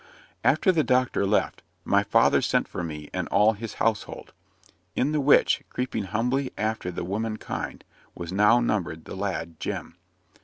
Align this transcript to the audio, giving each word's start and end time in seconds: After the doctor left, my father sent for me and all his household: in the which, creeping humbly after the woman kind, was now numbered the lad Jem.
After 0.43 0.71
the 0.71 0.83
doctor 0.83 1.27
left, 1.27 1.61
my 1.85 2.01
father 2.01 2.41
sent 2.41 2.67
for 2.67 2.83
me 2.83 3.11
and 3.13 3.27
all 3.27 3.53
his 3.53 3.75
household: 3.75 4.33
in 4.95 5.11
the 5.11 5.21
which, 5.21 5.61
creeping 5.69 6.05
humbly 6.05 6.51
after 6.57 6.89
the 6.89 7.03
woman 7.03 7.37
kind, 7.37 7.83
was 8.15 8.33
now 8.33 8.59
numbered 8.59 9.05
the 9.05 9.15
lad 9.15 9.59
Jem. 9.59 9.95